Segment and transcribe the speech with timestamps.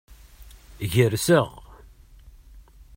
[0.93, 1.49] Gerseɣ.